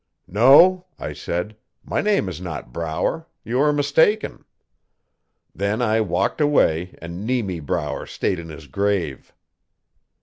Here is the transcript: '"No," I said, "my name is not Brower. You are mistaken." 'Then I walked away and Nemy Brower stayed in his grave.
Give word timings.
'"No," 0.25 0.87
I 0.97 1.13
said, 1.13 1.57
"my 1.83 2.01
name 2.01 2.27
is 2.27 2.41
not 2.41 2.73
Brower. 2.73 3.27
You 3.43 3.61
are 3.61 3.71
mistaken." 3.71 4.45
'Then 5.53 5.79
I 5.79 6.01
walked 6.01 6.41
away 6.41 6.95
and 6.99 7.23
Nemy 7.23 7.59
Brower 7.59 8.07
stayed 8.07 8.39
in 8.39 8.49
his 8.49 8.65
grave. 8.65 9.31